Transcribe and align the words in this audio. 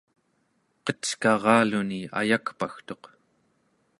qeckaraluni 0.85 2.01
ayakpagtuq 2.19 3.03